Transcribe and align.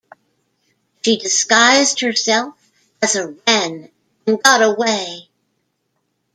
She 1.05 1.17
disguised 1.19 1.99
herself 1.99 2.55
as 3.03 3.15
a 3.15 3.27
Wren 3.45 3.91
and 4.25 4.41
got 4.41 4.63
away. 4.63 5.29